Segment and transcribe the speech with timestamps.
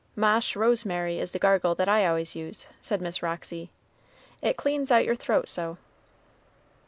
[0.15, 3.69] "Ma'sh rosemary is the gargle that I always use," said Miss Roxy;
[4.41, 5.77] "it cleans out your throat so."